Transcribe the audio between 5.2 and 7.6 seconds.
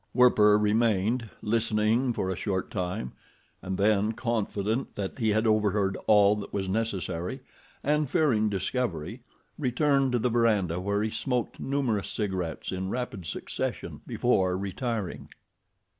had overheard all that was necessary